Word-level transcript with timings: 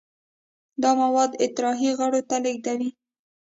دا 0.81 0.91
مواد 1.01 1.31
اطراحي 1.45 1.89
غړو 1.99 2.21
ته 2.29 2.35
لیږدوي. 2.43 2.89